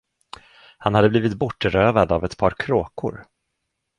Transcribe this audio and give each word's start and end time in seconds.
Han 0.77 0.93
hade 0.95 1.09
blivit 1.09 1.33
bortrövad 1.37 2.11
av 2.11 2.23
ett 2.25 2.37
par 2.37 2.51
kråkor. 2.59 3.25